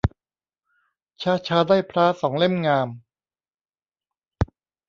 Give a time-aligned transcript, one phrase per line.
[1.21, 2.87] ช้าช้าได้พร้าสองเล่มงาม